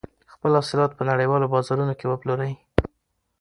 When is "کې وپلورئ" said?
1.99-2.53